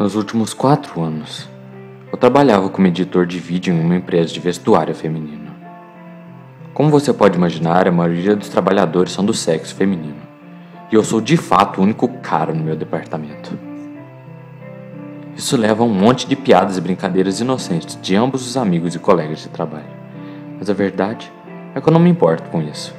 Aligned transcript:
Nos 0.00 0.14
últimos 0.14 0.54
quatro 0.54 1.02
anos, 1.02 1.46
eu 2.10 2.16
trabalhava 2.16 2.70
como 2.70 2.86
editor 2.86 3.26
de 3.26 3.38
vídeo 3.38 3.74
em 3.74 3.78
uma 3.78 3.96
empresa 3.96 4.32
de 4.32 4.40
vestuário 4.40 4.94
feminino. 4.94 5.50
Como 6.72 6.88
você 6.88 7.12
pode 7.12 7.36
imaginar, 7.36 7.86
a 7.86 7.92
maioria 7.92 8.34
dos 8.34 8.48
trabalhadores 8.48 9.12
são 9.12 9.22
do 9.22 9.34
sexo 9.34 9.74
feminino. 9.74 10.22
E 10.90 10.94
eu 10.94 11.04
sou 11.04 11.20
de 11.20 11.36
fato 11.36 11.78
o 11.78 11.82
único 11.82 12.08
cara 12.20 12.54
no 12.54 12.64
meu 12.64 12.74
departamento. 12.74 13.58
Isso 15.36 15.54
leva 15.54 15.82
a 15.82 15.86
um 15.86 15.92
monte 15.92 16.26
de 16.26 16.34
piadas 16.34 16.78
e 16.78 16.80
brincadeiras 16.80 17.38
inocentes 17.38 17.98
de 18.00 18.16
ambos 18.16 18.48
os 18.48 18.56
amigos 18.56 18.94
e 18.94 18.98
colegas 18.98 19.40
de 19.40 19.50
trabalho. 19.50 19.84
Mas 20.58 20.70
a 20.70 20.72
verdade 20.72 21.30
é 21.74 21.80
que 21.82 21.86
eu 21.86 21.92
não 21.92 22.00
me 22.00 22.08
importo 22.08 22.48
com 22.48 22.62
isso. 22.62 22.94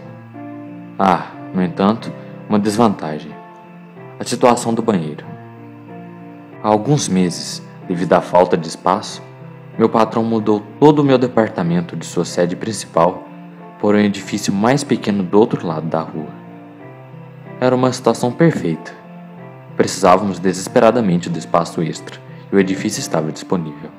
Ah, 0.99 1.31
no 1.51 1.63
entanto, 1.63 2.13
uma 2.47 2.59
desvantagem: 2.59 3.31
a 4.19 4.23
situação 4.23 4.71
do 4.71 4.83
banheiro. 4.83 5.30
Há 6.63 6.67
alguns 6.67 7.09
meses, 7.09 7.59
devido 7.87 8.13
à 8.13 8.21
falta 8.21 8.55
de 8.55 8.67
espaço, 8.67 9.23
meu 9.79 9.89
patrão 9.89 10.23
mudou 10.23 10.61
todo 10.79 10.99
o 10.99 11.03
meu 11.03 11.17
departamento 11.17 11.95
de 11.95 12.05
sua 12.05 12.23
sede 12.23 12.55
principal 12.55 13.23
para 13.81 13.97
um 13.97 14.01
edifício 14.01 14.53
mais 14.53 14.83
pequeno 14.83 15.23
do 15.23 15.39
outro 15.39 15.65
lado 15.65 15.87
da 15.87 16.01
rua. 16.01 16.29
Era 17.59 17.75
uma 17.75 17.91
situação 17.91 18.31
perfeita. 18.31 18.91
Precisávamos 19.75 20.37
desesperadamente 20.37 21.29
do 21.29 21.39
espaço 21.39 21.81
extra 21.81 22.19
e 22.51 22.55
o 22.55 22.59
edifício 22.59 22.99
estava 22.99 23.31
disponível. 23.31 23.89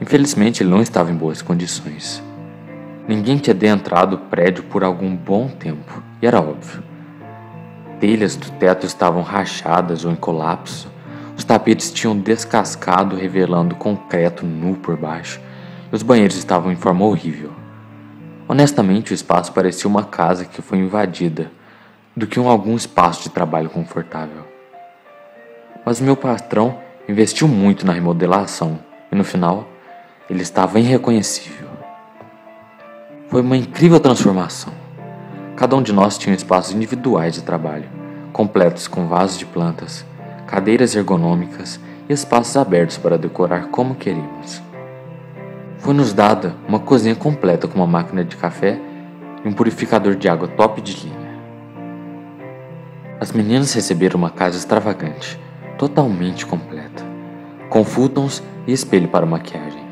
Infelizmente, 0.00 0.62
ele 0.62 0.70
não 0.70 0.80
estava 0.80 1.10
em 1.10 1.14
boas 1.14 1.42
condições. 1.42 2.22
Ninguém 3.06 3.36
tinha 3.36 3.54
adentrado 3.54 4.16
o 4.16 4.18
prédio 4.18 4.64
por 4.64 4.82
algum 4.82 5.14
bom 5.14 5.48
tempo, 5.48 6.02
e 6.20 6.26
era 6.26 6.40
óbvio. 6.40 6.82
Telhas 8.00 8.36
do 8.36 8.50
teto 8.52 8.86
estavam 8.86 9.22
rachadas 9.22 10.04
ou 10.04 10.12
em 10.12 10.16
colapso, 10.16 10.91
os 11.42 11.44
tapetes 11.44 11.90
tinham 11.90 12.16
descascado, 12.16 13.16
revelando 13.16 13.74
concreto 13.74 14.46
nu 14.46 14.76
por 14.76 14.96
baixo, 14.96 15.40
e 15.90 15.94
os 15.94 16.00
banheiros 16.00 16.36
estavam 16.36 16.70
em 16.70 16.76
forma 16.76 17.04
horrível. 17.04 17.50
Honestamente, 18.46 19.10
o 19.10 19.14
espaço 19.14 19.52
parecia 19.52 19.90
uma 19.90 20.04
casa 20.04 20.44
que 20.44 20.62
foi 20.62 20.78
invadida, 20.78 21.50
do 22.16 22.28
que 22.28 22.38
um 22.38 22.48
algum 22.48 22.76
espaço 22.76 23.24
de 23.24 23.30
trabalho 23.30 23.68
confortável. 23.68 24.46
Mas 25.84 26.00
meu 26.00 26.14
patrão 26.14 26.78
investiu 27.08 27.48
muito 27.48 27.84
na 27.84 27.92
remodelação 27.92 28.78
e 29.10 29.16
no 29.16 29.24
final 29.24 29.66
ele 30.30 30.42
estava 30.42 30.78
irreconhecível. 30.78 31.66
Foi 33.26 33.40
uma 33.40 33.56
incrível 33.56 33.98
transformação. 33.98 34.72
Cada 35.56 35.74
um 35.74 35.82
de 35.82 35.92
nós 35.92 36.16
tinha 36.16 36.36
espaços 36.36 36.72
individuais 36.72 37.34
de 37.34 37.42
trabalho, 37.42 37.88
completos 38.32 38.86
com 38.86 39.08
vasos 39.08 39.36
de 39.36 39.44
plantas, 39.44 40.06
cadeiras 40.52 40.94
ergonômicas 40.94 41.80
e 42.06 42.12
espaços 42.12 42.58
abertos 42.58 42.98
para 42.98 43.16
decorar 43.16 43.68
como 43.68 43.94
queríamos. 43.94 44.60
Foi-nos 45.78 46.12
dada 46.12 46.54
uma 46.68 46.78
cozinha 46.78 47.14
completa 47.14 47.66
com 47.66 47.76
uma 47.76 47.86
máquina 47.86 48.22
de 48.22 48.36
café 48.36 48.78
e 49.42 49.48
um 49.48 49.52
purificador 49.54 50.14
de 50.14 50.28
água 50.28 50.46
top 50.46 50.82
de 50.82 51.06
linha. 51.06 51.40
As 53.18 53.32
meninas 53.32 53.72
receberam 53.72 54.18
uma 54.18 54.28
casa 54.28 54.58
extravagante, 54.58 55.40
totalmente 55.78 56.44
completa, 56.44 57.02
com 57.70 57.82
futons 57.82 58.42
e 58.66 58.74
espelho 58.74 59.08
para 59.08 59.24
maquiagem. 59.24 59.82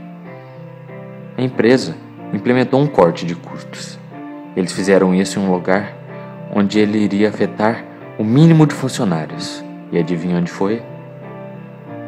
A 1.39 1.43
empresa 1.43 1.97
implementou 2.35 2.83
um 2.83 2.87
corte 2.87 3.25
de 3.25 3.35
custos. 3.35 3.99
Eles 4.55 4.73
fizeram 4.73 5.15
isso 5.15 5.39
em 5.39 5.43
um 5.43 5.51
lugar 5.51 5.97
onde 6.55 6.79
ele 6.79 6.99
iria 6.99 7.31
afetar 7.31 7.83
o 8.19 8.23
mínimo 8.23 8.67
de 8.67 8.75
funcionários. 8.75 9.70
E 9.93 9.99
adivinha 9.99 10.39
onde 10.39 10.51
foi? 10.51 10.83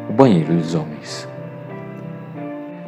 O 0.09 0.13
banheiro 0.13 0.53
dos 0.53 0.73
homens. 0.73 1.27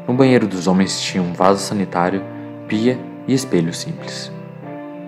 No 0.08 0.14
banheiro 0.14 0.48
dos 0.48 0.68
homens 0.68 1.02
tinha 1.02 1.22
um 1.22 1.34
vaso 1.34 1.60
sanitário, 1.60 2.24
pia 2.68 2.98
e 3.28 3.34
espelho 3.34 3.74
simples. 3.74 4.32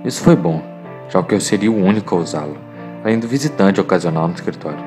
Isso 0.03 0.21
foi 0.21 0.35
bom, 0.35 0.61
já 1.07 1.23
que 1.23 1.33
eu 1.33 1.39
seria 1.39 1.71
o 1.71 1.81
único 1.81 2.15
a 2.15 2.19
usá-lo, 2.19 2.57
além 3.03 3.17
do 3.17 3.27
visitante 3.27 3.79
ocasional 3.79 4.27
no 4.27 4.33
escritório. 4.33 4.83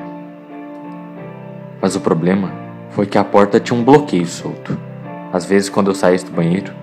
Mas 1.81 1.95
o 1.95 2.01
problema 2.01 2.51
foi 2.91 3.07
que 3.07 3.17
a 3.17 3.23
porta 3.23 3.59
tinha 3.59 3.79
um 3.79 3.83
bloqueio 3.83 4.27
solto. 4.27 4.77
Às 5.33 5.45
vezes, 5.45 5.69
quando 5.69 5.89
eu 5.89 5.95
saísse 5.95 6.25
do 6.25 6.31
banheiro, 6.31 6.73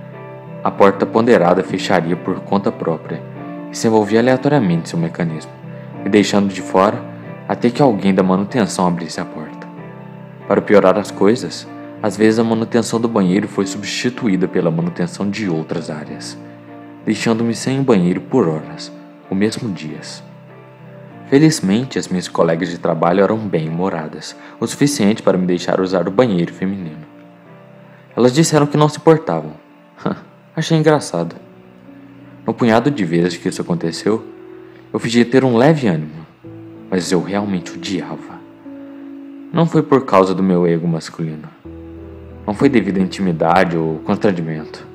a 0.65 0.71
porta 0.71 1.06
ponderada 1.06 1.62
fecharia 1.62 2.17
por 2.17 2.41
conta 2.41 2.73
própria 2.73 3.23
e 3.71 3.77
se 3.77 3.87
envolvia 3.87 4.19
aleatoriamente 4.19 4.89
seu 4.89 4.99
mecanismo, 4.99 5.53
me 6.03 6.11
deixando 6.11 6.53
de 6.53 6.62
fora 6.62 7.00
até 7.48 7.70
que 7.70 7.81
alguém 7.81 8.14
da 8.14 8.22
manutenção 8.22 8.86
abrisse 8.86 9.19
a 9.19 9.25
porta. 9.25 9.66
Para 10.47 10.60
piorar 10.60 10.98
as 10.98 11.10
coisas, 11.10 11.66
às 12.03 12.14
vezes 12.14 12.38
a 12.38 12.44
manutenção 12.44 13.00
do 13.00 13.09
banheiro 13.09 13.48
foi 13.48 13.66
substituída 13.66 14.47
pela 14.47 14.70
manutenção 14.70 15.28
de 15.28 15.48
outras 15.48 15.88
áreas, 15.88 16.37
deixando-me 17.06 17.54
sem 17.54 17.82
banheiro 17.82 18.20
por 18.20 18.47
horas, 18.47 18.92
ou 19.31 19.37
mesmo 19.37 19.72
dias. 19.72 20.22
Felizmente, 21.31 21.98
as 21.98 22.08
minhas 22.08 22.28
colegas 22.28 22.69
de 22.69 22.78
trabalho 22.78 23.22
eram 23.22 23.38
bem-humoradas, 23.38 24.37
o 24.60 24.66
suficiente 24.66 25.22
para 25.22 25.38
me 25.38 25.47
deixar 25.47 25.81
usar 25.81 26.06
o 26.06 26.10
banheiro 26.10 26.53
feminino. 26.53 27.06
Elas 28.14 28.34
disseram 28.34 28.66
que 28.66 28.76
não 28.76 28.88
se 28.88 28.98
importavam. 28.98 29.53
Achei 30.54 30.76
engraçado. 30.76 31.37
No 32.47 32.53
punhado 32.53 32.91
de 32.91 33.04
vezes 33.04 33.37
que 33.37 33.48
isso 33.48 33.62
aconteceu, 33.62 34.25
eu 34.92 34.98
fingi 34.98 35.25
ter 35.25 35.44
um 35.44 35.56
leve 35.56 35.87
ânimo 35.87 36.28
mas 36.91 37.10
eu 37.12 37.22
realmente 37.22 37.72
odiava. 37.72 38.38
Não 39.53 39.66
foi 39.66 39.82
por 39.82 40.04
causa 40.04 40.34
do 40.34 40.43
meu 40.43 40.66
ego 40.66 40.87
masculino. 40.87 41.49
Não 42.47 42.54
foi 42.54 42.69
devido 42.69 42.99
à 42.99 43.00
intimidade 43.00 43.76
ou 43.76 43.99
constrangimento. 44.00 44.87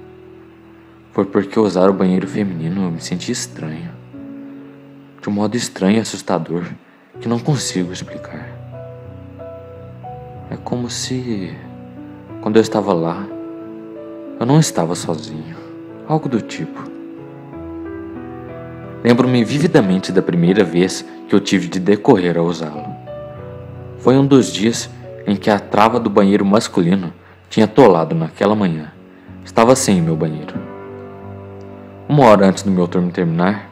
Foi 1.11 1.25
porque 1.25 1.59
usar 1.59 1.89
o 1.89 1.93
banheiro 1.93 2.27
feminino 2.27 2.83
eu 2.83 2.91
me 2.91 3.01
senti 3.01 3.31
estranho. 3.31 3.91
De 5.21 5.29
um 5.29 5.31
modo 5.31 5.55
estranho 5.55 5.97
e 5.97 5.99
assustador 5.99 6.65
que 7.19 7.27
não 7.27 7.39
consigo 7.39 7.93
explicar. 7.93 8.49
É 10.49 10.57
como 10.63 10.89
se, 10.89 11.55
quando 12.41 12.57
eu 12.57 12.61
estava 12.61 12.93
lá, 12.93 13.25
eu 14.39 14.45
não 14.45 14.59
estava 14.59 14.95
sozinho. 14.95 15.55
Algo 16.07 16.27
do 16.27 16.41
tipo. 16.41 16.92
Lembro-me 19.03 19.43
vividamente 19.43 20.13
da 20.13 20.21
primeira 20.21 20.63
vez 20.63 21.05
que 21.27 21.35
eu 21.35 21.39
tive 21.41 21.67
de 21.67 21.77
decorrer 21.77 22.37
a 22.37 22.41
usá-lo. 22.41 22.85
Foi 23.97 24.17
um 24.17 24.25
dos 24.25 24.51
dias 24.51 24.89
em 25.27 25.35
que 25.35 25.49
a 25.49 25.59
trava 25.59 25.99
do 25.99 26.09
banheiro 26.09 26.45
masculino 26.45 27.13
tinha 27.49 27.65
atolado 27.65 28.15
naquela 28.15 28.55
manhã. 28.55 28.93
Estava 29.43 29.75
sem 29.75 30.01
meu 30.01 30.15
banheiro. 30.15 30.53
Uma 32.07 32.27
hora 32.27 32.47
antes 32.47 32.63
do 32.63 32.71
meu 32.71 32.87
turno 32.87 33.11
terminar, 33.11 33.69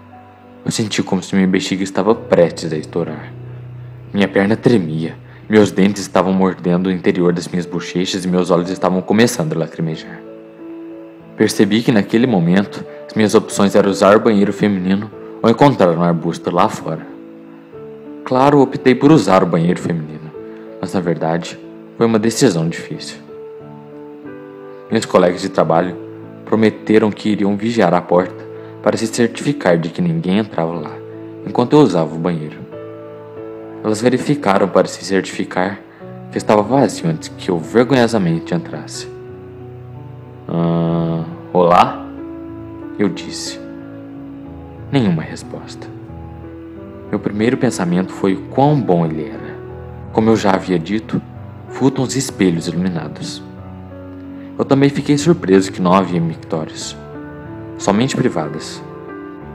eu 0.66 0.72
senti 0.72 1.02
como 1.02 1.24
se 1.24 1.34
minha 1.34 1.48
bexiga 1.48 1.84
estava 1.84 2.14
prestes 2.14 2.74
a 2.74 2.78
estourar. 2.78 3.32
Minha 4.14 4.28
perna 4.28 4.58
tremia, 4.58 5.16
meus 5.50 5.72
dentes 5.72 6.02
estavam 6.02 6.34
mordendo 6.34 6.88
o 6.88 6.92
interior 6.92 7.32
das 7.32 7.48
minhas 7.48 7.66
bochechas 7.66 8.26
e 8.26 8.28
meus 8.28 8.52
olhos 8.52 8.70
estavam 8.70 9.02
começando 9.02 9.54
a 9.54 9.60
lacrimejar. 9.60 10.20
Percebi 11.38 11.82
que 11.82 11.92
naquele 11.92 12.28
momento 12.28 12.86
as 13.08 13.14
minhas 13.14 13.34
opções 13.34 13.76
eram 13.76 13.90
usar 13.90 14.18
o 14.18 14.20
banheiro 14.20 14.52
feminino 14.52 15.10
ou 15.42 15.50
encontrar 15.50 15.90
um 15.98 16.04
arbusto 16.04 16.54
lá 16.54 16.70
fora. 16.70 17.06
Claro, 18.24 18.62
optei 18.62 18.94
por 18.94 19.12
usar 19.12 19.44
o 19.44 19.48
banheiro 19.48 19.80
feminino, 19.80 20.32
mas 20.80 20.94
na 20.94 21.00
verdade 21.00 21.60
foi 21.98 22.06
uma 22.06 22.20
decisão 22.20 22.70
difícil. 22.70 23.18
Meus 24.92 25.06
colegas 25.06 25.42
de 25.42 25.50
trabalho 25.50 25.96
prometeram 26.46 27.12
que 27.12 27.30
iriam 27.30 27.56
vigiar 27.56 27.94
a 27.94 28.02
porta 28.02 28.46
para 28.84 28.98
se 28.98 29.08
certificar 29.08 29.78
de 29.78 29.90
que 29.90 30.02
ninguém 30.02 30.38
entrava 30.38 30.74
lá 30.74 31.02
enquanto 31.46 31.74
eu 31.74 31.80
usava 31.80 32.14
o 32.14 32.20
banheiro. 32.20 32.60
Elas 33.84 34.02
verificaram 34.02 34.68
para 34.68 34.88
se 34.88 35.04
certificar 35.04 35.80
que 36.32 36.38
estava 36.38 36.62
vazio 36.62 37.10
antes 37.10 37.30
que 37.30 37.50
eu 37.50 37.58
vergonhosamente 37.58 38.54
entrasse. 38.54 39.08
Ah, 40.48 41.24
olá? 41.52 42.06
Eu 42.98 43.10
disse 43.10 43.61
nenhuma 44.92 45.22
resposta. 45.22 45.88
Meu 47.10 47.20
primeiro 47.20 47.58
pensamento 47.58 48.12
foi 48.12 48.34
o 48.34 48.42
quão 48.50 48.80
bom 48.80 49.06
ele 49.06 49.24
era. 49.24 49.56
Como 50.12 50.30
eu 50.30 50.36
já 50.36 50.52
havia 50.52 50.78
dito, 50.78 51.22
uns 51.98 52.16
espelhos 52.16 52.68
iluminados. 52.68 53.42
Eu 54.60 54.66
também 54.66 54.90
fiquei 54.90 55.18
surpreso 55.18 55.72
que 55.72 55.82
não 55.82 55.94
havia 55.94 56.20
mictórios, 56.20 56.96
somente 57.78 58.16
privadas. 58.16 58.84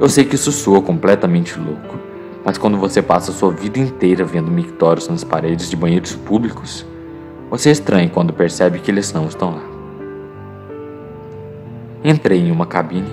Eu 0.00 0.08
sei 0.08 0.24
que 0.24 0.34
isso 0.34 0.50
soa 0.50 0.82
completamente 0.82 1.58
louco, 1.58 1.98
mas 2.44 2.58
quando 2.58 2.78
você 2.78 3.00
passa 3.00 3.30
sua 3.30 3.52
vida 3.52 3.78
inteira 3.78 4.24
vendo 4.24 4.50
mictórios 4.50 5.08
nas 5.08 5.22
paredes 5.22 5.70
de 5.70 5.76
banheiros 5.76 6.16
públicos, 6.16 6.84
você 7.48 7.68
é 7.68 7.72
estranha 7.72 8.08
quando 8.08 8.32
percebe 8.32 8.80
que 8.80 8.90
eles 8.90 9.12
não 9.12 9.26
estão 9.26 9.50
lá. 9.50 9.62
Entrei 12.02 12.40
em 12.40 12.50
uma 12.50 12.66
cabine 12.66 13.10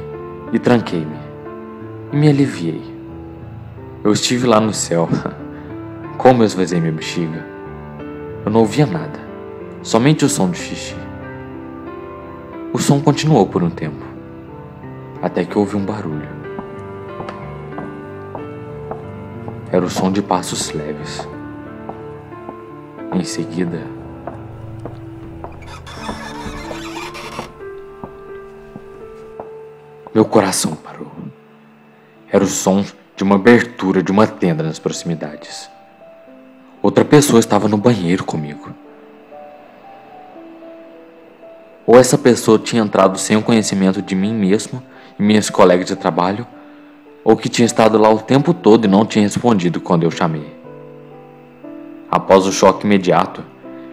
e 0.52 0.58
tranquei-me 0.58 1.23
e 2.14 2.16
me 2.16 2.30
aliviei. 2.30 2.94
Eu 4.04 4.14
estive 4.14 4.46
lá 4.46 4.60
no 4.60 4.72
céu. 4.72 5.10
Como 6.18 6.44
eu 6.44 6.46
esvaziei 6.46 6.80
minha 6.80 6.94
bexiga. 6.94 7.44
Eu 8.46 8.52
não 8.52 8.60
ouvia 8.60 8.86
nada, 8.86 9.20
somente 9.82 10.24
o 10.24 10.30
som 10.30 10.48
do 10.50 10.56
xixi. 10.56 10.96
O 12.72 12.78
som 12.78 13.00
continuou 13.00 13.48
por 13.48 13.64
um 13.64 13.70
tempo, 13.70 14.04
até 15.22 15.44
que 15.46 15.58
houve 15.58 15.76
um 15.76 15.86
barulho. 15.86 16.28
Era 19.72 19.84
o 19.84 19.90
som 19.90 20.12
de 20.12 20.22
passos 20.22 20.72
leves. 20.72 21.28
Em 23.14 23.24
seguida, 23.24 23.82
meu 30.14 30.26
coração 30.26 30.76
parou. 30.76 31.13
Era 32.34 32.44
o 32.44 32.48
som 32.48 32.84
de 33.16 33.24
uma 33.24 33.36
abertura 33.36 34.02
de 34.02 34.12
uma 34.12 34.26
tenda 34.26 34.64
nas 34.64 34.80
proximidades. 34.80 35.70
Outra 36.82 37.06
pessoa 37.06 37.40
estava 37.40 37.68
no 37.68 37.78
banheiro 37.78 38.24
comigo. 38.24 38.74
Ou 41.86 41.96
essa 41.96 42.18
pessoa 42.18 42.58
tinha 42.58 42.82
entrado 42.82 43.20
sem 43.20 43.38
o 43.38 43.44
conhecimento 43.44 44.02
de 44.02 44.16
mim 44.16 44.34
mesmo 44.34 44.82
e 45.20 45.22
minhas 45.22 45.48
colegas 45.52 45.86
de 45.86 45.96
trabalho, 45.96 46.48
ou 47.24 47.38
que 47.38 47.48
tinha 47.48 47.68
estado 47.68 48.00
lá 48.00 48.10
o 48.10 48.18
tempo 48.18 48.52
todo 48.52 48.86
e 48.86 48.88
não 48.88 49.06
tinha 49.06 49.26
respondido 49.26 49.80
quando 49.80 50.02
eu 50.02 50.10
chamei. 50.10 50.52
Após 52.10 52.48
o 52.48 52.52
choque 52.52 52.84
imediato, 52.84 53.44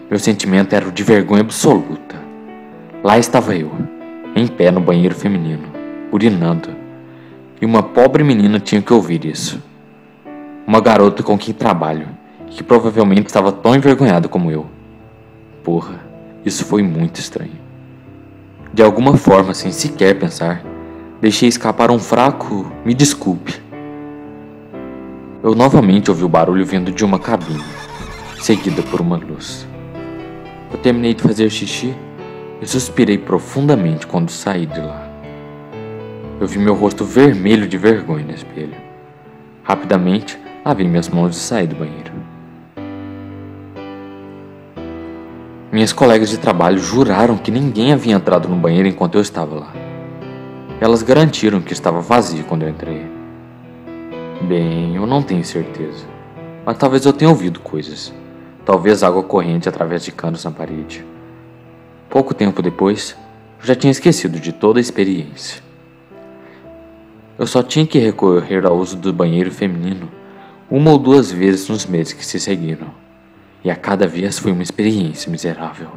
meu 0.09 0.17
sentimento 0.17 0.73
era 0.73 0.87
o 0.87 0.91
de 0.91 1.03
vergonha 1.03 1.41
absoluta. 1.41 2.15
Lá 3.03 3.19
estava 3.19 3.55
eu, 3.55 3.71
em 4.35 4.47
pé 4.47 4.71
no 4.71 4.81
banheiro 4.81 5.13
feminino, 5.13 5.71
urinando, 6.11 6.80
e 7.61 7.65
uma 7.65 7.83
pobre 7.83 8.23
menina 8.23 8.59
tinha 8.59 8.81
que 8.81 8.91
ouvir 8.91 9.23
isso. 9.23 9.61
Uma 10.65 10.81
garota 10.81 11.21
com 11.21 11.37
quem 11.37 11.53
trabalho, 11.53 12.07
que 12.47 12.63
provavelmente 12.63 13.27
estava 13.27 13.51
tão 13.51 13.75
envergonhada 13.75 14.27
como 14.27 14.49
eu. 14.49 14.65
Porra, 15.63 15.99
isso 16.43 16.65
foi 16.65 16.81
muito 16.81 17.19
estranho. 17.19 17.61
De 18.73 18.81
alguma 18.81 19.15
forma, 19.15 19.53
sem 19.53 19.71
sequer 19.71 20.17
pensar, 20.17 20.63
deixei 21.21 21.47
escapar 21.47 21.91
um 21.91 21.99
fraco 21.99 22.71
me 22.83 22.95
desculpe. 22.95 23.61
Eu 25.43 25.53
novamente 25.53 26.09
ouvi 26.09 26.23
o 26.23 26.29
barulho 26.29 26.65
vindo 26.65 26.91
de 26.91 27.05
uma 27.05 27.19
cabine 27.19 27.63
seguida 28.39 28.81
por 28.81 28.99
uma 29.01 29.17
luz. 29.17 29.67
Eu 30.71 30.79
terminei 30.79 31.13
de 31.13 31.21
fazer 31.21 31.49
xixi 31.49 31.93
e 32.59 32.67
suspirei 32.67 33.17
profundamente 33.17 34.07
quando 34.07 34.31
saí 34.31 34.65
de 34.65 34.79
lá. 34.79 35.10
Eu 36.41 36.47
vi 36.47 36.57
meu 36.57 36.73
rosto 36.73 37.05
vermelho 37.05 37.67
de 37.67 37.77
vergonha 37.77 38.25
no 38.25 38.33
espelho. 38.33 38.75
Rapidamente, 39.63 40.39
lavei 40.65 40.87
minhas 40.87 41.07
mãos 41.07 41.37
e 41.37 41.39
saí 41.39 41.67
do 41.67 41.75
banheiro. 41.75 42.11
Minhas 45.71 45.93
colegas 45.93 46.31
de 46.31 46.39
trabalho 46.39 46.79
juraram 46.79 47.37
que 47.37 47.51
ninguém 47.51 47.93
havia 47.93 48.15
entrado 48.15 48.49
no 48.49 48.55
banheiro 48.55 48.87
enquanto 48.87 49.15
eu 49.15 49.21
estava 49.21 49.53
lá. 49.53 49.71
Elas 50.79 51.03
garantiram 51.03 51.61
que 51.61 51.73
estava 51.73 52.01
vazio 52.01 52.43
quando 52.43 52.63
eu 52.63 52.69
entrei. 52.69 53.05
Bem, 54.41 54.95
eu 54.95 55.05
não 55.05 55.21
tenho 55.21 55.45
certeza, 55.45 56.07
mas 56.65 56.75
talvez 56.75 57.05
eu 57.05 57.13
tenha 57.13 57.29
ouvido 57.29 57.59
coisas 57.59 58.11
talvez 58.65 59.03
água 59.03 59.23
corrente 59.23 59.67
através 59.69 60.03
de 60.03 60.11
canos 60.11 60.43
na 60.43 60.51
parede. 60.51 61.05
Pouco 62.09 62.33
tempo 62.33 62.61
depois, 62.61 63.15
eu 63.59 63.67
já 63.67 63.75
tinha 63.75 63.91
esquecido 63.91 64.39
de 64.39 64.51
toda 64.51 64.79
a 64.79 64.81
experiência. 64.81 65.70
Eu 67.41 67.47
só 67.47 67.63
tinha 67.63 67.87
que 67.87 67.97
recorrer 67.97 68.67
ao 68.67 68.77
uso 68.77 68.95
do 68.95 69.11
banheiro 69.11 69.49
feminino 69.49 70.11
uma 70.69 70.91
ou 70.91 70.99
duas 70.99 71.31
vezes 71.31 71.67
nos 71.69 71.87
meses 71.87 72.13
que 72.13 72.23
se 72.23 72.39
seguiram, 72.39 72.91
e 73.63 73.71
a 73.71 73.75
cada 73.75 74.05
vez 74.05 74.37
foi 74.37 74.51
uma 74.51 74.61
experiência 74.61 75.31
miserável. 75.31 75.89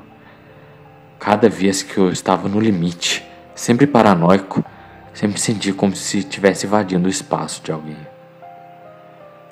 Cada 1.19 1.50
vez 1.50 1.82
que 1.82 1.99
eu 1.99 2.11
estava 2.11 2.49
no 2.49 2.58
limite, 2.58 3.23
sempre 3.55 3.87
paranoico, 3.87 4.64
sempre 5.12 5.38
senti 5.38 5.70
como 5.70 5.94
se 5.94 6.20
estivesse 6.20 6.64
invadindo 6.64 7.08
o 7.08 7.11
espaço 7.11 7.62
de 7.62 7.70
alguém. 7.70 7.99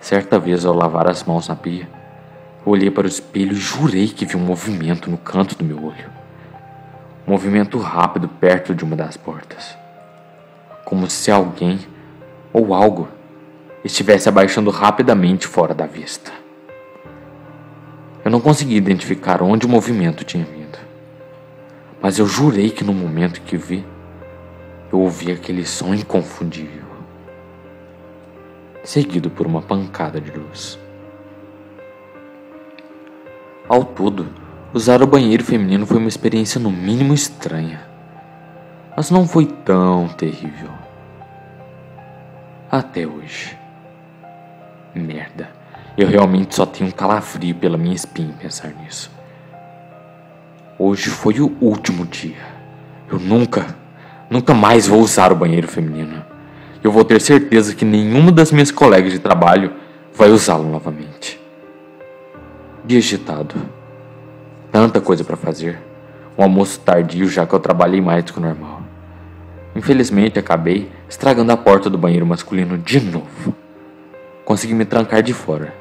Certa 0.00 0.38
vez, 0.38 0.64
ao 0.64 0.74
lavar 0.74 1.06
as 1.10 1.22
mãos 1.24 1.46
na 1.46 1.56
pia, 1.56 1.86
Olhei 2.64 2.90
para 2.90 3.04
o 3.04 3.06
espelho 3.06 3.52
e 3.52 3.56
jurei 3.56 4.08
que 4.08 4.24
vi 4.24 4.34
um 4.34 4.40
movimento 4.40 5.10
no 5.10 5.18
canto 5.18 5.58
do 5.58 5.62
meu 5.62 5.84
olho. 5.84 6.10
Um 7.28 7.32
movimento 7.32 7.76
rápido 7.76 8.28
perto 8.28 8.74
de 8.74 8.82
uma 8.82 8.96
das 8.96 9.18
portas. 9.18 9.81
Como 10.84 11.08
se 11.08 11.30
alguém 11.30 11.78
ou 12.52 12.74
algo 12.74 13.08
estivesse 13.84 14.28
abaixando 14.28 14.70
rapidamente 14.70 15.46
fora 15.46 15.74
da 15.74 15.86
vista. 15.86 16.32
Eu 18.24 18.30
não 18.30 18.40
consegui 18.40 18.76
identificar 18.76 19.42
onde 19.42 19.66
o 19.66 19.68
movimento 19.68 20.24
tinha 20.24 20.44
vindo. 20.44 20.78
Mas 22.00 22.18
eu 22.18 22.26
jurei 22.26 22.70
que 22.70 22.84
no 22.84 22.92
momento 22.92 23.40
que 23.40 23.56
vi, 23.56 23.84
eu 24.92 25.00
ouvi 25.00 25.32
aquele 25.32 25.64
som 25.64 25.94
inconfundível, 25.94 26.84
seguido 28.84 29.30
por 29.30 29.46
uma 29.46 29.62
pancada 29.62 30.20
de 30.20 30.30
luz. 30.30 30.78
Ao 33.68 33.84
todo, 33.84 34.28
usar 34.74 35.02
o 35.02 35.06
banheiro 35.06 35.44
feminino 35.44 35.86
foi 35.86 35.96
uma 35.96 36.08
experiência 36.08 36.60
no 36.60 36.70
mínimo 36.70 37.14
estranha. 37.14 37.91
Mas 38.96 39.10
não 39.10 39.26
foi 39.26 39.46
tão 39.46 40.08
terrível. 40.08 40.70
Até 42.70 43.06
hoje. 43.06 43.56
Merda. 44.94 45.50
Eu 45.96 46.08
realmente 46.08 46.54
só 46.54 46.66
tenho 46.66 46.88
um 46.88 46.92
calafrio 46.92 47.54
pela 47.54 47.78
minha 47.78 47.94
espinha 47.94 48.28
em 48.28 48.32
pensar 48.32 48.68
nisso. 48.68 49.10
Hoje 50.78 51.10
foi 51.10 51.40
o 51.40 51.56
último 51.60 52.06
dia. 52.06 52.52
Eu 53.10 53.18
nunca, 53.18 53.76
nunca 54.28 54.54
mais 54.54 54.86
vou 54.86 55.00
usar 55.00 55.32
o 55.32 55.36
banheiro 55.36 55.68
feminino. 55.68 56.24
Eu 56.82 56.90
vou 56.90 57.04
ter 57.04 57.20
certeza 57.20 57.74
que 57.74 57.84
nenhuma 57.84 58.32
das 58.32 58.50
minhas 58.50 58.70
colegas 58.70 59.12
de 59.12 59.18
trabalho 59.18 59.72
vai 60.14 60.30
usá-lo 60.30 60.68
novamente. 60.68 61.40
Dia 62.84 62.98
agitado. 62.98 63.54
Tanta 64.70 65.00
coisa 65.00 65.22
para 65.22 65.36
fazer. 65.36 65.78
Um 66.36 66.42
almoço 66.42 66.80
tardio, 66.80 67.28
já 67.28 67.46
que 67.46 67.54
eu 67.54 67.60
trabalhei 67.60 68.00
mais 68.00 68.24
do 68.24 68.32
que 68.32 68.38
o 68.38 68.42
normal. 68.42 68.81
Infelizmente, 69.82 70.38
acabei 70.38 70.88
estragando 71.08 71.50
a 71.50 71.56
porta 71.56 71.90
do 71.90 71.98
banheiro 71.98 72.24
masculino 72.24 72.78
de 72.78 73.00
novo. 73.00 73.52
Consegui 74.44 74.74
me 74.74 74.84
trancar 74.84 75.22
de 75.22 75.34
fora. 75.34 75.74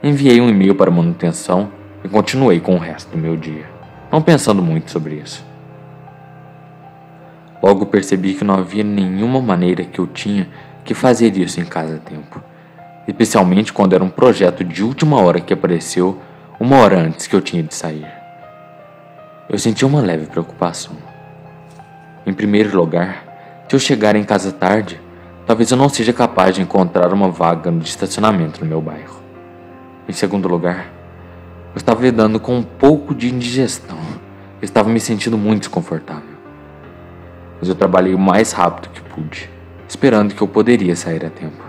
Enviei 0.00 0.40
um 0.40 0.48
e-mail 0.48 0.76
para 0.76 0.90
manutenção 0.90 1.68
e 2.04 2.08
continuei 2.08 2.60
com 2.60 2.76
o 2.76 2.78
resto 2.78 3.10
do 3.10 3.18
meu 3.18 3.36
dia, 3.36 3.66
não 4.12 4.22
pensando 4.22 4.62
muito 4.62 4.92
sobre 4.92 5.16
isso. 5.16 5.44
Logo 7.60 7.86
percebi 7.86 8.34
que 8.34 8.44
não 8.44 8.54
havia 8.54 8.84
nenhuma 8.84 9.40
maneira 9.40 9.84
que 9.84 9.98
eu 9.98 10.06
tinha 10.06 10.48
que 10.84 10.94
fazer 10.94 11.36
isso 11.36 11.60
em 11.60 11.64
casa 11.64 11.96
a 11.96 11.98
tempo 11.98 12.40
especialmente 13.06 13.72
quando 13.72 13.94
era 13.94 14.02
um 14.02 14.08
projeto 14.08 14.64
de 14.64 14.82
última 14.82 15.20
hora 15.20 15.40
que 15.40 15.54
apareceu 15.54 16.20
uma 16.58 16.76
hora 16.78 16.98
antes 16.98 17.26
que 17.26 17.36
eu 17.36 17.40
tinha 17.40 17.62
de 17.62 17.74
sair. 17.74 18.06
Eu 19.48 19.58
senti 19.58 19.84
uma 19.84 20.00
leve 20.00 20.26
preocupação. 20.26 20.96
Em 22.26 22.34
primeiro 22.34 22.76
lugar, 22.76 23.64
se 23.68 23.76
eu 23.76 23.78
chegar 23.78 24.16
em 24.16 24.24
casa 24.24 24.50
tarde, 24.50 25.00
talvez 25.46 25.70
eu 25.70 25.76
não 25.76 25.88
seja 25.88 26.12
capaz 26.12 26.56
de 26.56 26.60
encontrar 26.60 27.12
uma 27.12 27.30
vaga 27.30 27.70
no 27.70 27.80
estacionamento 27.82 28.64
no 28.64 28.68
meu 28.68 28.80
bairro. 28.80 29.22
Em 30.08 30.12
segundo 30.12 30.48
lugar, 30.48 30.88
eu 31.72 31.76
estava 31.76 32.02
lidando 32.02 32.40
com 32.40 32.56
um 32.56 32.64
pouco 32.64 33.14
de 33.14 33.32
indigestão. 33.32 33.98
Eu 34.60 34.64
estava 34.64 34.88
me 34.88 34.98
sentindo 34.98 35.38
muito 35.38 35.60
desconfortável. 35.60 36.36
Mas 37.60 37.68
eu 37.68 37.76
trabalhei 37.76 38.12
o 38.12 38.18
mais 38.18 38.50
rápido 38.50 38.88
que 38.88 39.00
pude, 39.02 39.48
esperando 39.88 40.34
que 40.34 40.42
eu 40.42 40.48
poderia 40.48 40.96
sair 40.96 41.24
a 41.24 41.30
tempo. 41.30 41.62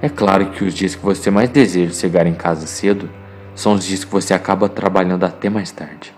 É 0.00 0.08
claro 0.08 0.46
que 0.50 0.62
os 0.62 0.72
dias 0.72 0.94
que 0.94 1.04
você 1.04 1.28
mais 1.28 1.50
deseja 1.50 1.92
chegar 1.92 2.24
em 2.24 2.34
casa 2.34 2.68
cedo 2.68 3.10
são 3.52 3.72
os 3.72 3.84
dias 3.84 4.04
que 4.04 4.12
você 4.12 4.32
acaba 4.32 4.68
trabalhando 4.68 5.24
até 5.24 5.50
mais 5.50 5.72
tarde. 5.72 6.14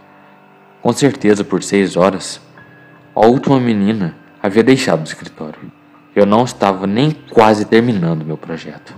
Com 0.83 0.93
certeza, 0.93 1.43
por 1.43 1.63
seis 1.63 1.97
horas, 1.97 2.41
a 3.15 3.27
última 3.27 3.59
menina 3.61 4.15
havia 4.43 4.63
deixado 4.63 5.01
o 5.01 5.05
escritório. 5.05 5.71
Eu 6.15 6.27
não 6.27 6.45
estava 6.45 6.87
nem 6.87 7.11
quase 7.11 7.65
terminando 7.65 8.25
meu 8.25 8.37
projeto. 8.37 8.95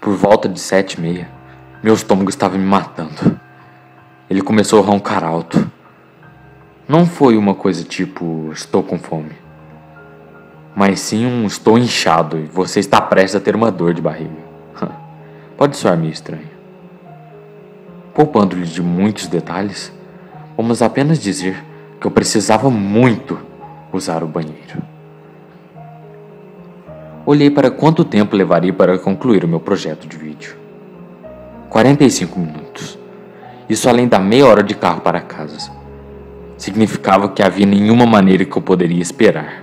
Por 0.00 0.14
volta 0.14 0.48
de 0.48 0.58
sete 0.58 0.94
e 0.94 1.00
meia, 1.00 1.30
meu 1.82 1.94
estômago 1.94 2.30
estava 2.30 2.56
me 2.56 2.64
matando. 2.64 3.38
Ele 4.28 4.40
começou 4.40 4.82
a 4.82 4.86
roncar 4.86 5.22
alto. 5.22 5.70
Não 6.88 7.06
foi 7.06 7.36
uma 7.36 7.54
coisa 7.54 7.84
tipo 7.84 8.50
estou 8.52 8.82
com 8.82 8.98
fome 8.98 9.42
mas 10.74 11.00
sim 11.00 11.26
um 11.26 11.46
estou 11.46 11.78
inchado 11.78 12.38
e 12.38 12.46
você 12.46 12.80
está 12.80 13.00
prestes 13.00 13.36
a 13.36 13.40
ter 13.40 13.54
uma 13.54 13.70
dor 13.70 13.92
de 13.92 14.00
barriga. 14.00 14.42
Pode 15.56 15.76
soar 15.76 15.96
meio 15.96 16.12
estranho. 16.12 16.50
Poupando-lhe 18.14 18.66
de 18.66 18.82
muitos 18.82 19.26
detalhes, 19.26 19.92
vamos 20.56 20.82
apenas 20.82 21.18
dizer 21.18 21.62
que 22.02 22.06
eu 22.08 22.10
precisava 22.10 22.68
muito 22.68 23.38
usar 23.92 24.24
o 24.24 24.26
banheiro. 24.26 24.82
Olhei 27.24 27.48
para 27.48 27.70
quanto 27.70 28.04
tempo 28.04 28.34
levaria 28.34 28.72
para 28.72 28.98
concluir 28.98 29.44
o 29.44 29.48
meu 29.48 29.60
projeto 29.60 30.08
de 30.08 30.16
vídeo. 30.16 30.56
45 31.70 32.40
minutos. 32.40 32.98
Isso 33.68 33.88
além 33.88 34.08
da 34.08 34.18
meia 34.18 34.48
hora 34.48 34.64
de 34.64 34.74
carro 34.74 35.00
para 35.00 35.20
casa. 35.20 35.70
Significava 36.56 37.28
que 37.28 37.40
havia 37.40 37.64
nenhuma 37.64 38.04
maneira 38.04 38.44
que 38.44 38.56
eu 38.56 38.62
poderia 38.62 39.00
esperar. 39.00 39.62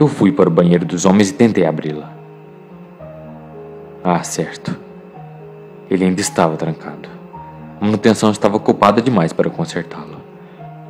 Eu 0.00 0.08
fui 0.08 0.32
para 0.32 0.48
o 0.48 0.52
banheiro 0.52 0.84
dos 0.84 1.04
homens 1.04 1.30
e 1.30 1.34
tentei 1.34 1.64
abri-la. 1.64 2.12
Ah, 4.02 4.24
certo. 4.24 4.76
Ele 5.88 6.04
ainda 6.04 6.20
estava 6.20 6.56
trancado. 6.56 7.08
A 7.80 7.84
manutenção 7.84 8.32
estava 8.32 8.56
ocupada 8.56 9.00
demais 9.00 9.32
para 9.32 9.48
consertá-lo. 9.48 10.15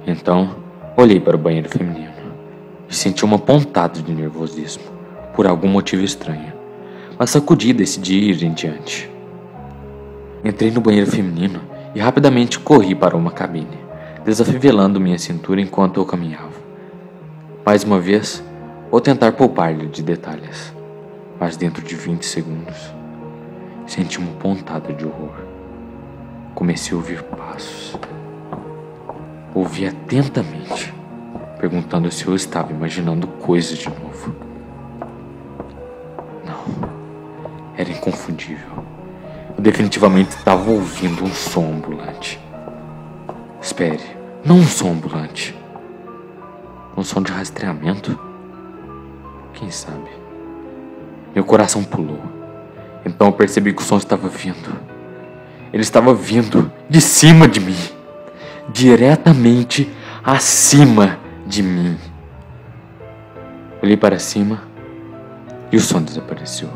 Então, 0.07 0.55
olhei 0.97 1.19
para 1.19 1.35
o 1.35 1.39
banheiro 1.39 1.69
feminino 1.69 2.13
e 2.89 2.95
senti 2.95 3.25
uma 3.25 3.41
pontada 3.41 4.01
de 4.01 4.13
nervosismo, 4.13 4.85
por 5.35 5.49
algum 5.49 5.67
motivo 5.67 6.05
estranho. 6.05 6.53
Mas 7.19 7.31
sacudi 7.31 7.71
e 7.71 7.73
decidi 7.73 8.15
ir 8.15 8.41
em 8.45 8.53
diante. 8.53 9.11
Entrei 10.45 10.71
no 10.71 10.81
banheiro 10.81 11.11
feminino 11.11 11.61
e 11.93 11.99
rapidamente 11.99 12.61
corri 12.61 12.95
para 12.95 13.17
uma 13.17 13.33
cabine, 13.33 13.79
desafivelando 14.25 15.01
minha 15.01 15.19
cintura 15.19 15.61
enquanto 15.61 15.99
eu 15.99 16.07
caminhava. 16.07 16.55
Mais 17.65 17.83
uma 17.83 17.99
vez, 17.99 18.45
vou 18.93 19.01
tentar 19.01 19.33
poupar-lhe 19.33 19.89
de 19.89 20.05
detalhes, 20.05 20.73
mas 21.41 21.57
dentro 21.57 21.83
de 21.83 21.97
20 21.97 22.23
segundos, 22.23 22.95
senti 23.89 24.21
uma 24.21 24.33
pontada 24.35 24.93
de 24.93 25.05
horror. 25.05 25.35
Comecei 26.55 26.93
a 26.93 26.97
ouvir 26.97 27.25
passos. 27.25 27.99
Ouvi 29.57 29.87
atentamente, 29.87 30.93
perguntando 31.59 32.13
se 32.13 32.27
eu 32.27 32.35
estava 32.35 32.71
imaginando 32.73 33.27
coisas 33.27 33.79
de 33.79 33.89
novo. 33.89 34.37
Não, 36.45 36.91
era 37.75 37.91
inconfundível. 37.91 38.85
Eu 39.57 39.63
definitivamente 39.63 40.37
estava 40.37 40.71
ouvindo 40.71 41.25
um 41.25 41.33
som 41.33 41.73
ambulante. 41.73 42.39
Espere, 43.59 44.05
não 44.45 44.57
um 44.57 44.67
som 44.67 44.91
ambulante. 44.91 45.57
Um 46.95 47.03
som 47.03 47.23
de 47.23 47.33
rastreamento? 47.33 48.19
Quem 49.55 49.71
sabe? 49.71 50.11
Meu 51.35 51.45
coração 51.45 51.83
pulou. 51.83 52.21
Então 53.07 53.29
eu 53.29 53.33
percebi 53.33 53.73
que 53.73 53.81
o 53.81 53.85
som 53.87 53.97
estava 53.97 54.29
vindo 54.29 54.97
ele 55.73 55.83
estava 55.83 56.15
vindo 56.15 56.71
de 56.89 57.01
cima 57.01 57.47
de 57.47 57.61
mim, 57.61 57.77
diretamente 58.73 59.91
acima 60.25 61.19
de 61.47 61.63
mim. 61.63 61.97
Olhei 63.83 63.97
para 63.97 64.19
cima 64.19 64.63
e 65.71 65.77
o 65.77 65.81
som 65.81 66.03
desapareceu. 66.03 66.69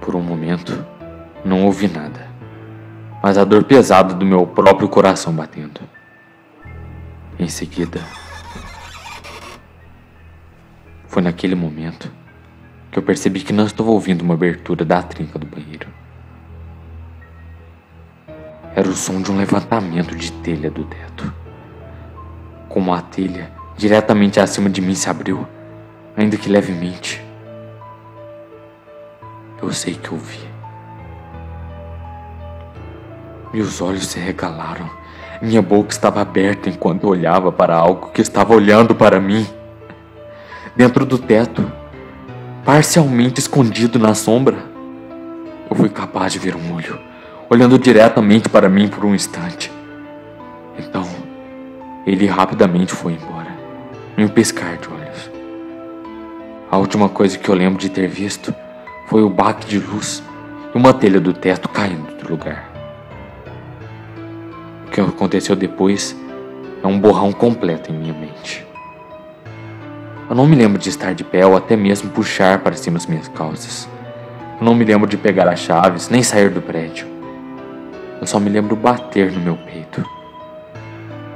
Por 0.00 0.14
um 0.14 0.22
momento, 0.22 0.84
não 1.44 1.64
ouvi 1.64 1.88
nada, 1.88 2.28
mas 3.22 3.38
a 3.38 3.44
dor 3.44 3.64
pesada 3.64 4.14
do 4.14 4.24
meu 4.24 4.46
próprio 4.46 4.88
coração 4.88 5.32
batendo. 5.32 5.80
Em 7.38 7.48
seguida, 7.48 8.00
foi 11.08 11.22
naquele 11.22 11.54
momento 11.54 12.10
que 12.90 12.98
eu 12.98 13.02
percebi 13.02 13.40
que 13.40 13.52
não 13.52 13.66
estava 13.66 13.90
ouvindo 13.90 14.22
uma 14.22 14.34
abertura 14.34 14.84
da 14.84 15.02
trinca 15.02 15.38
do 15.38 15.46
banheiro. 15.46 15.88
Era 18.76 18.88
o 18.88 18.94
som 18.94 19.22
de 19.22 19.30
um 19.30 19.36
levantamento 19.36 20.16
de 20.16 20.32
telha 20.32 20.70
do 20.70 20.84
teto. 20.84 21.32
Como 22.68 22.92
a 22.92 23.00
telha 23.00 23.52
diretamente 23.76 24.40
acima 24.40 24.68
de 24.68 24.80
mim 24.80 24.94
se 24.94 25.08
abriu, 25.08 25.46
ainda 26.16 26.36
que 26.36 26.48
levemente. 26.48 27.22
Eu 29.62 29.72
sei 29.72 29.94
que 29.94 30.12
ouvi. 30.12 30.40
Meus 33.52 33.80
olhos 33.80 34.06
se 34.06 34.18
regalaram. 34.18 34.90
Minha 35.40 35.62
boca 35.62 35.90
estava 35.90 36.20
aberta 36.20 36.68
enquanto 36.68 37.06
olhava 37.06 37.52
para 37.52 37.76
algo 37.76 38.10
que 38.10 38.20
estava 38.20 38.54
olhando 38.54 38.94
para 38.94 39.20
mim. 39.20 39.46
Dentro 40.74 41.06
do 41.06 41.18
teto, 41.18 41.70
parcialmente 42.64 43.38
escondido 43.38 43.98
na 43.98 44.14
sombra, 44.14 44.56
eu 45.70 45.76
fui 45.76 45.88
capaz 45.88 46.32
de 46.32 46.40
ver 46.40 46.56
um 46.56 46.74
olho, 46.74 46.98
olhando 47.48 47.78
diretamente 47.78 48.48
para 48.48 48.68
mim 48.68 48.88
por 48.88 49.04
um 49.04 49.14
instante. 49.14 49.70
Então, 50.78 51.06
ele 52.06 52.26
rapidamente 52.26 52.92
foi 52.92 53.12
embora, 53.12 53.54
em 54.16 54.24
um 54.24 54.28
piscar 54.28 54.76
de 54.76 54.88
olhos. 54.88 55.30
A 56.70 56.76
última 56.76 57.08
coisa 57.08 57.38
que 57.38 57.48
eu 57.48 57.54
lembro 57.54 57.78
de 57.78 57.88
ter 57.88 58.08
visto 58.08 58.54
foi 59.08 59.22
o 59.22 59.30
baque 59.30 59.66
de 59.66 59.78
luz 59.78 60.22
e 60.74 60.78
uma 60.78 60.92
telha 60.92 61.20
do 61.20 61.32
teto 61.32 61.68
caindo 61.68 62.16
do 62.16 62.28
lugar. 62.28 62.70
O 64.86 64.90
que 64.90 65.00
aconteceu 65.00 65.54
depois 65.54 66.16
é 66.82 66.86
um 66.86 66.98
borrão 66.98 67.32
completo 67.32 67.92
em 67.92 67.94
minha 67.94 68.14
mente. 68.14 68.66
Eu 70.28 70.34
não 70.34 70.46
me 70.46 70.56
lembro 70.56 70.78
de 70.78 70.88
estar 70.88 71.14
de 71.14 71.22
pé 71.22 71.44
ou 71.46 71.56
até 71.56 71.76
mesmo 71.76 72.10
puxar 72.10 72.58
para 72.60 72.74
cima 72.74 72.96
as 72.96 73.06
minhas 73.06 73.28
calças. 73.28 73.88
Eu 74.58 74.64
não 74.64 74.74
me 74.74 74.84
lembro 74.84 75.08
de 75.08 75.16
pegar 75.16 75.46
as 75.48 75.60
chaves 75.60 76.08
nem 76.08 76.22
sair 76.22 76.48
do 76.48 76.62
prédio. 76.62 77.13
Eu 78.24 78.28
só 78.28 78.40
me 78.40 78.48
lembro 78.48 78.74
bater 78.74 79.30
no 79.30 79.38
meu 79.38 79.54
peito. 79.54 80.02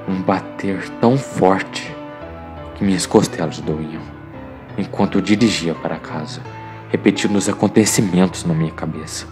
Um 0.08 0.22
bater 0.22 0.88
tão 1.02 1.18
forte 1.18 1.94
que 2.74 2.82
minhas 2.82 3.04
costelas 3.04 3.58
doíam, 3.58 4.00
enquanto 4.78 5.18
eu 5.18 5.20
dirigia 5.20 5.74
para 5.74 5.98
casa, 5.98 6.40
repetindo 6.88 7.36
os 7.36 7.46
acontecimentos 7.46 8.42
na 8.42 8.54
minha 8.54 8.72
cabeça. 8.72 9.26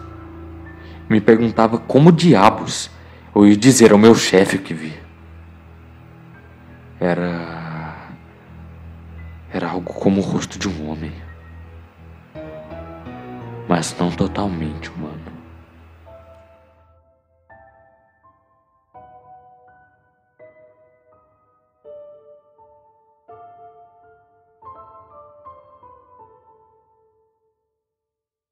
Me 1.09 1.19
perguntava 1.19 1.79
como 1.79 2.13
diabos 2.13 2.91
eu 3.35 3.47
ia 3.47 3.57
dizer 3.57 3.91
ao 3.91 3.97
meu 3.97 4.15
chefe 4.15 4.57
o 4.57 4.63
que 4.63 4.75
vi. 4.75 4.93
Era 7.01 8.11
era 9.51 9.71
algo 9.71 9.95
como 9.95 10.21
o 10.21 10.23
rosto 10.23 10.59
de 10.59 10.69
um 10.69 10.91
homem, 10.91 11.13
mas 13.67 13.97
não 13.99 14.11
totalmente 14.11 14.91
humano. 14.91 15.16